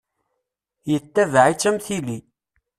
[0.89, 2.17] Yettabaɛ-itt am tili.